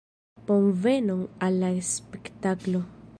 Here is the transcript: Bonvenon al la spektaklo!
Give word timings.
Bonvenon 0.51 1.21
al 1.49 1.61
la 1.65 1.71
spektaklo! 1.93 2.87